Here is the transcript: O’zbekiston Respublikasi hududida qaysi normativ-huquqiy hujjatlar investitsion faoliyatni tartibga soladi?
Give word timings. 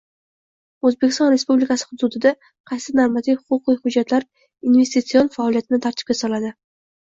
O’zbekiston 0.89 1.29
Respublikasi 1.33 1.87
hududida 1.91 2.31
qaysi 2.71 2.97
normativ-huquqiy 3.01 3.79
hujjatlar 3.85 4.27
investitsion 4.73 5.33
faoliyatni 5.39 5.83
tartibga 5.89 6.21
soladi? 6.25 6.55